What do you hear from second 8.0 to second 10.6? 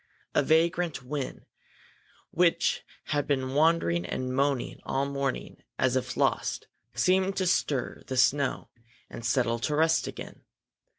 the snow and settle to rest again.